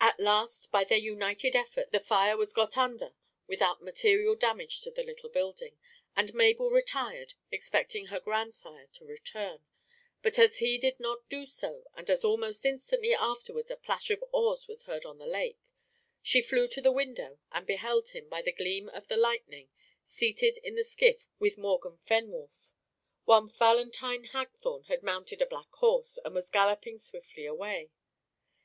At 0.00 0.18
last, 0.18 0.72
by 0.72 0.82
their 0.82 0.98
united 0.98 1.54
efforts, 1.54 1.92
the 1.92 2.00
fire 2.00 2.36
was 2.36 2.52
got 2.52 2.76
under 2.76 3.14
without 3.46 3.80
material 3.80 4.34
damage 4.34 4.80
to 4.80 4.90
the 4.90 5.04
little 5.04 5.30
building, 5.30 5.78
and 6.16 6.34
Mabel 6.34 6.70
retired, 6.72 7.34
expecting 7.52 8.06
her 8.06 8.18
grandsire 8.18 8.88
to 8.94 9.04
return; 9.04 9.64
but 10.22 10.40
as 10.40 10.58
he 10.58 10.76
did 10.76 10.98
not 10.98 11.28
do 11.28 11.46
so, 11.46 11.86
and 11.94 12.10
as 12.10 12.24
almost 12.24 12.66
instantly 12.66 13.14
afterwards 13.14 13.68
the 13.68 13.76
plash 13.76 14.10
of 14.10 14.24
oars 14.32 14.66
was 14.66 14.82
heard 14.86 15.06
en 15.06 15.18
the 15.18 15.26
lake, 15.28 15.60
she 16.20 16.42
flew 16.42 16.66
to 16.66 16.80
the 16.80 16.90
window, 16.90 17.38
and 17.52 17.64
beheld 17.64 18.08
him, 18.08 18.28
by 18.28 18.42
the 18.42 18.50
gleam 18.50 18.88
of 18.88 19.06
the 19.06 19.16
lightning, 19.16 19.68
seated 20.04 20.56
in 20.64 20.74
the 20.74 20.82
skiff 20.82 21.28
with 21.38 21.56
Morgan 21.56 21.96
Fenwolf, 21.98 22.70
while 23.24 23.42
Valentine 23.46 24.24
Hagthorne 24.32 24.86
had 24.88 25.04
mounted 25.04 25.40
a 25.40 25.46
black 25.46 25.70
horse, 25.74 26.18
and 26.24 26.34
was 26.34 26.50
galloping 26.50 26.98
swiftly 26.98 27.46
away. 27.46 27.92